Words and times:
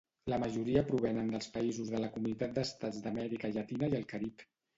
La 0.31 0.37
majoria 0.43 0.81
provenen 0.87 1.29
dels 1.33 1.49
països 1.57 1.91
de 1.97 1.99
la 2.05 2.09
Comunitat 2.15 2.57
d'Estats 2.57 3.03
d'Amèrica 3.05 3.53
Llatina 3.53 3.93
i 3.95 3.97
el 4.01 4.11
Carib. 4.17 4.49